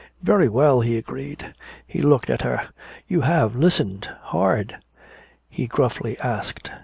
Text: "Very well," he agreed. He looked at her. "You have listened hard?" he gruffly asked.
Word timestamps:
"Very 0.23 0.49
well," 0.49 0.81
he 0.81 0.97
agreed. 0.97 1.53
He 1.85 2.01
looked 2.01 2.31
at 2.31 2.41
her. 2.41 2.69
"You 3.07 3.21
have 3.21 3.55
listened 3.55 4.05
hard?" 4.23 4.77
he 5.47 5.67
gruffly 5.67 6.17
asked. 6.17 6.71